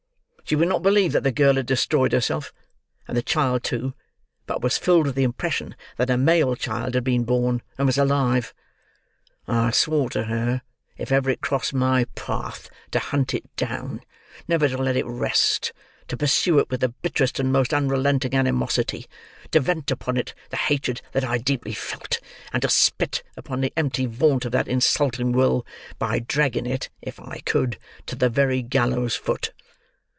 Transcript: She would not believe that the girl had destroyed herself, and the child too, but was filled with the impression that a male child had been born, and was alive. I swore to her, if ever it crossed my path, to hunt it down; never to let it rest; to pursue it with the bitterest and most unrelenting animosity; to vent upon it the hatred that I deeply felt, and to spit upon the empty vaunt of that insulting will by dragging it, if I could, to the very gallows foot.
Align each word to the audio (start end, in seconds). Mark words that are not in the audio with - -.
She 0.43 0.57
would 0.57 0.67
not 0.67 0.83
believe 0.83 1.13
that 1.13 1.23
the 1.23 1.31
girl 1.31 1.53
had 1.55 1.65
destroyed 1.65 2.11
herself, 2.11 2.51
and 3.07 3.15
the 3.15 3.21
child 3.21 3.63
too, 3.63 3.93
but 4.45 4.61
was 4.61 4.77
filled 4.77 5.05
with 5.05 5.15
the 5.15 5.23
impression 5.23 5.77
that 5.95 6.09
a 6.09 6.17
male 6.17 6.57
child 6.57 6.93
had 6.93 7.05
been 7.05 7.23
born, 7.23 7.61
and 7.77 7.87
was 7.87 7.97
alive. 7.97 8.53
I 9.47 9.71
swore 9.71 10.09
to 10.09 10.23
her, 10.23 10.61
if 10.97 11.09
ever 11.09 11.29
it 11.29 11.39
crossed 11.39 11.73
my 11.73 12.03
path, 12.15 12.69
to 12.91 12.99
hunt 12.99 13.33
it 13.33 13.55
down; 13.55 14.01
never 14.45 14.67
to 14.67 14.75
let 14.77 14.97
it 14.97 15.05
rest; 15.05 15.71
to 16.09 16.17
pursue 16.17 16.59
it 16.59 16.69
with 16.69 16.81
the 16.81 16.89
bitterest 16.89 17.39
and 17.39 17.53
most 17.53 17.73
unrelenting 17.73 18.35
animosity; 18.35 19.05
to 19.51 19.61
vent 19.61 19.89
upon 19.89 20.17
it 20.17 20.33
the 20.49 20.57
hatred 20.57 21.01
that 21.13 21.23
I 21.23 21.37
deeply 21.37 21.73
felt, 21.73 22.19
and 22.51 22.61
to 22.63 22.67
spit 22.67 23.23
upon 23.37 23.61
the 23.61 23.71
empty 23.77 24.05
vaunt 24.05 24.43
of 24.43 24.51
that 24.51 24.67
insulting 24.67 25.31
will 25.31 25.65
by 25.97 26.19
dragging 26.19 26.65
it, 26.65 26.89
if 27.01 27.21
I 27.21 27.39
could, 27.45 27.77
to 28.07 28.17
the 28.17 28.27
very 28.27 28.61
gallows 28.61 29.15
foot. 29.15 29.53